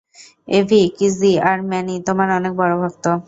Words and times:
AV, 0.51 0.81
Kizzy 0.97 1.31
আর 1.43 1.57
Manny 1.69 1.95
তোমার 2.07 2.29
অনেক 2.37 2.53
বড় 2.55 2.73
ভক্ত। 2.81 3.05